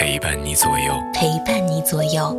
[0.00, 2.32] 陪伴你左右，陪伴你左右。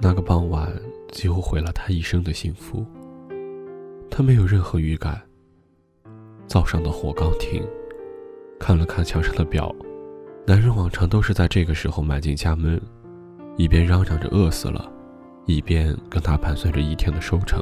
[0.00, 0.72] 那个傍晚。
[1.12, 2.84] 几乎毁了他一生的幸福。
[4.10, 5.20] 他没有任何预感。
[6.46, 7.66] 灶上的火刚停，
[8.58, 9.74] 看了看墙上的表，
[10.46, 12.80] 男人往常都是在这个时候迈进家门，
[13.56, 14.90] 一边嚷嚷着饿死了，
[15.44, 17.60] 一边跟他盘算着一天的收成。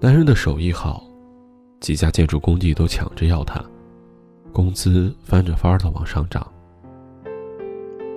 [0.00, 1.04] 男人的手艺好，
[1.80, 3.62] 几家建筑工地都抢着要他，
[4.50, 6.50] 工资翻着番的往上涨。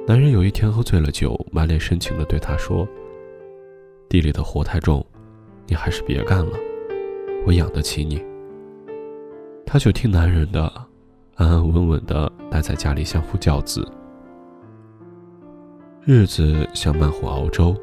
[0.08, 2.88] 男人有一天喝醉了酒，满脸深情地对他说。
[4.12, 5.02] 地里的活太重，
[5.68, 6.60] 你还是别干了，
[7.48, 8.22] 我养得起你。
[9.66, 10.70] 他就听男人的，
[11.36, 13.90] 安安稳稳的待在家里相夫教子。
[16.04, 17.74] 日子像慢火熬粥，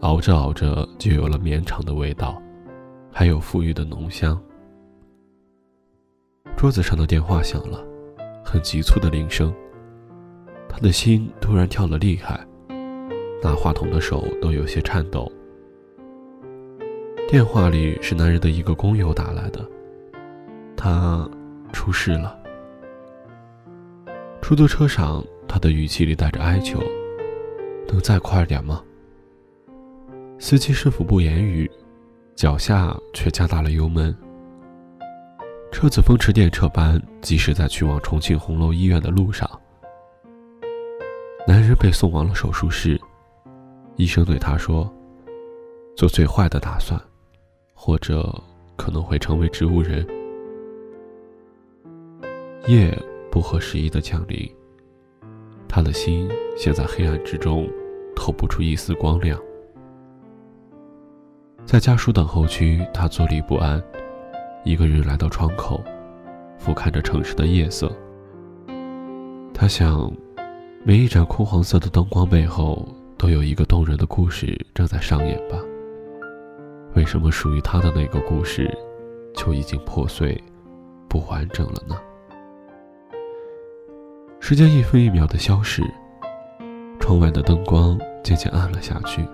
[0.00, 2.42] 熬着熬着就有了绵长的味道，
[3.12, 4.36] 还有馥郁的浓香。
[6.56, 7.86] 桌子上的电话响了，
[8.44, 9.54] 很急促的铃声，
[10.68, 12.44] 他的心突然跳得厉害，
[13.40, 15.30] 拿话筒的手都有些颤抖。
[17.32, 19.66] 电话里是男人的一个工友打来的，
[20.76, 21.26] 他
[21.72, 22.38] 出事了。
[24.42, 26.78] 出租车上，他的语气里带着哀求
[27.88, 28.84] ：“能再快点吗？”
[30.38, 31.70] 司机师傅不言语，
[32.36, 34.14] 脚下却加大了油门。
[35.72, 39.48] 车子风驰电掣般疾驶在去往重庆红楼医院的路上。
[41.48, 43.00] 男人被送往了手术室，
[43.96, 44.86] 医生对他说
[45.96, 47.00] ：“做最坏的打算。”
[47.84, 48.32] 或者
[48.76, 50.06] 可能会成为植物人。
[52.68, 52.96] 夜
[53.28, 54.48] 不合时宜的降临，
[55.66, 57.68] 他的心陷在黑暗之中，
[58.14, 59.36] 透不出一丝光亮。
[61.64, 63.82] 在家属等候区，他坐立不安，
[64.62, 65.82] 一个人来到窗口，
[66.56, 67.90] 俯瞰着城市的夜色。
[69.52, 70.08] 他想，
[70.84, 72.86] 每一盏枯黄色的灯光背后，
[73.18, 75.58] 都有一个动人的故事正在上演吧。
[76.94, 78.70] 为什么属于他的那个故事，
[79.34, 80.38] 就已经破碎、
[81.08, 81.96] 不完整了呢？
[84.40, 85.82] 时间一分一秒的消逝，
[87.00, 89.26] 窗外的灯光渐渐暗了下去，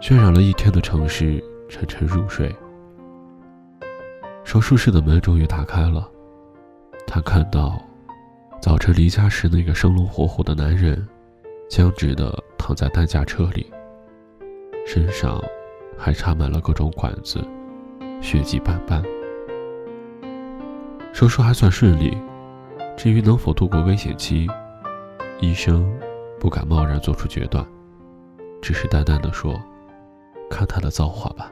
[0.00, 2.54] 渲染了一天的城市沉沉入睡。
[4.42, 6.08] 手术室的门终于打开了，
[7.06, 7.82] 他看到
[8.62, 11.06] 早晨离家时那个生龙活虎的男人，
[11.68, 13.70] 僵直的躺在担架车里，
[14.86, 15.42] 身上。
[15.98, 17.44] 还插满了各种管子，
[18.20, 19.02] 血迹斑斑。
[21.12, 22.16] 手术还算顺利，
[22.96, 24.46] 至于能否度过危险期，
[25.40, 25.90] 医生
[26.38, 27.66] 不敢贸然做出决断，
[28.60, 29.58] 只是淡淡的说
[30.50, 31.50] ：“看他的造化吧。”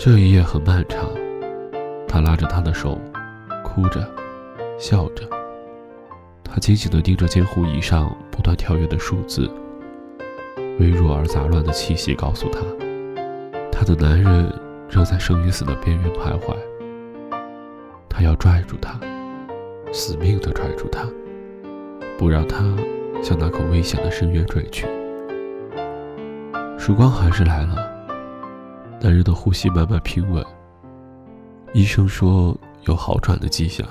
[0.00, 1.10] 这一夜很漫长，
[2.08, 2.98] 他拉着他的手，
[3.62, 4.10] 哭着，
[4.78, 5.28] 笑着，
[6.42, 9.48] 他紧紧地盯着监护仪上不断跳跃的数字。
[10.82, 12.58] 微弱而杂乱的气息告诉他，
[13.70, 14.52] 他的男人
[14.88, 16.56] 正在生与死的边缘徘徊。
[18.08, 18.98] 他要拽住他，
[19.92, 21.08] 死命地拽住他，
[22.18, 22.76] 不让他
[23.22, 24.84] 向那个危险的深渊坠去。
[26.76, 27.76] 曙光还是来了，
[29.00, 30.44] 男人的呼吸慢慢平稳。
[31.72, 32.58] 医生说
[32.88, 33.86] 有好转的迹象。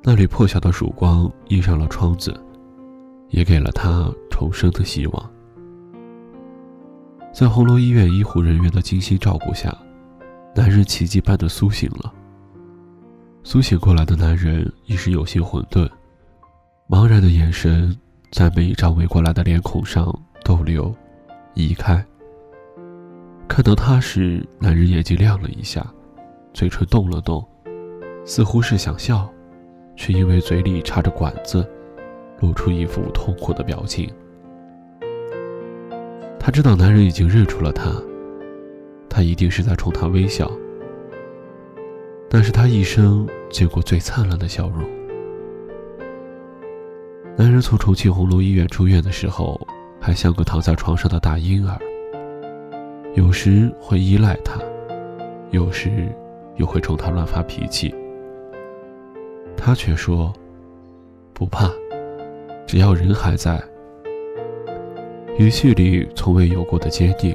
[0.00, 2.32] 那里破晓的曙光映上了窗子，
[3.30, 5.30] 也给了他重生的希望。
[7.36, 9.70] 在红楼医院医护人员的精心照顾下，
[10.54, 12.10] 男人奇迹般的苏醒了。
[13.44, 15.86] 苏醒过来的男人一时有些混沌，
[16.88, 17.94] 茫然的眼神
[18.32, 20.10] 在每一张围过来的脸孔上
[20.44, 20.90] 逗留、
[21.52, 22.02] 移开。
[23.46, 25.86] 看到他时，男人眼睛亮了一下，
[26.54, 27.46] 嘴唇动了动，
[28.24, 29.30] 似乎是想笑，
[29.94, 31.70] 却因为嘴里插着管子，
[32.40, 34.10] 露出一副痛苦的表情。
[36.46, 37.90] 他知道男人已经认出了他，
[39.10, 40.48] 他一定是在冲他微笑。
[42.30, 44.88] 那是他一生见过最灿烂的笑容。
[47.36, 49.60] 男人从重庆红楼医院出院的时候，
[50.00, 51.76] 还像个躺在床上的大婴儿。
[53.16, 54.56] 有时会依赖他，
[55.50, 55.90] 有时
[56.58, 57.92] 又会冲他乱发脾气。
[59.56, 60.32] 他却说
[61.34, 61.68] ：“不怕，
[62.68, 63.60] 只要人还在。”
[65.38, 67.34] 语气里从未有过的坚定。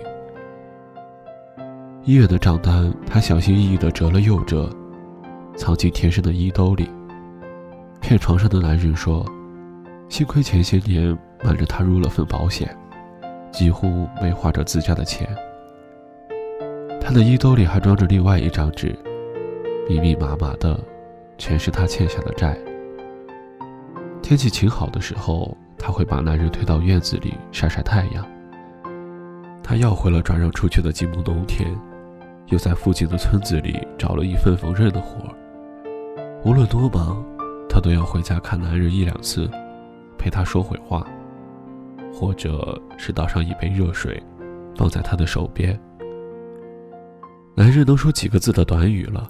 [2.04, 4.68] 医院的账单，他小心翼翼地折了又折。
[5.56, 6.90] 藏进贴身的衣兜里，
[8.00, 9.24] 骗床上的男人说
[10.10, 12.76] ：“幸亏前些年瞒着他入了份保险，
[13.52, 15.28] 几乎没花着自家的钱。”
[17.00, 18.98] 他的衣兜里还装着另外一张纸，
[19.88, 20.80] 密密麻麻的，
[21.38, 22.58] 全是他欠下的债。
[24.24, 28.24] 天气晴好的时候，他会把男人推到院子里晒晒太阳。
[29.64, 31.76] 他要回了转让出去的几亩农田，
[32.48, 35.34] 又在附近的村子里找了一份缝纫的活儿。
[36.46, 37.26] 无论多忙，
[37.68, 39.50] 他都要回家看男人一两次，
[40.20, 41.06] 陪他说会话，
[42.14, 44.22] 或者是倒上一杯热水，
[44.78, 45.78] 放在他的手边。
[47.56, 49.28] 男人能说几个字的短语了。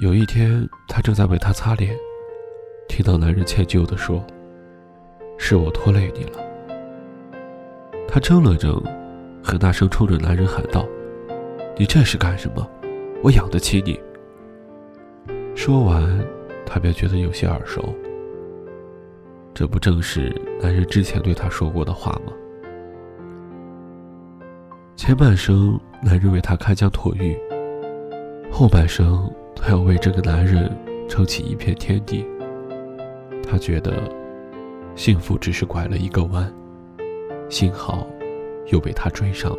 [0.00, 1.94] 有一天，他正在为他擦脸，
[2.88, 4.24] 听到男人歉疚地说
[5.36, 6.38] ：“是我拖累你了。”
[8.08, 8.82] 他怔了怔，
[9.42, 10.86] 很大声冲着男人喊道
[11.76, 12.68] ：“你这是干什么？
[13.22, 13.98] 我养得起你。”
[15.56, 16.02] 说完，
[16.66, 17.82] 他便觉得有些耳熟。
[19.52, 22.32] 这不正是男人之前对他说过的话吗？
[24.96, 27.36] 前半生，男人为她开疆拓域；
[28.50, 30.70] 后半生，他要为这个男人
[31.08, 32.24] 撑起一片天地。
[33.48, 33.92] 他觉得，
[34.96, 36.50] 幸福只是拐了一个弯，
[37.48, 38.06] 幸好，
[38.70, 39.58] 又被他追上了。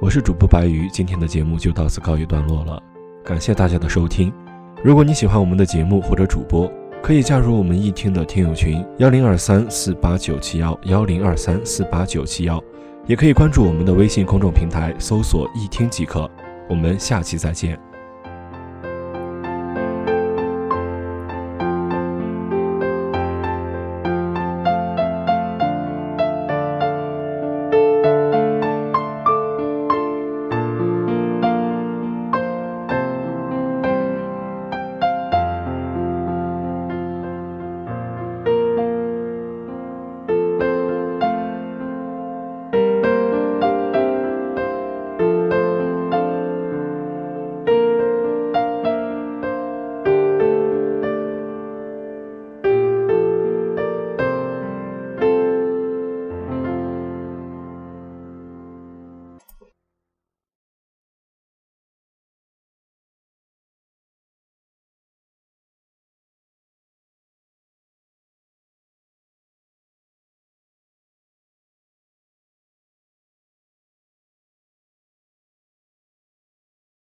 [0.00, 2.80] 我是主播白鱼，今天的节目就到此告一段落了，
[3.24, 4.32] 感谢大家的收听。
[4.84, 6.70] 如果你喜欢我们的节目或者主播，
[7.02, 12.62] 可以加入我们一听的听友群幺零二三四八九七幺幺零二三四八九七幺，
[13.06, 16.28] 也可以关注我们的微信公众平台，搜索一听即可。
[16.68, 17.78] 我们下期再见。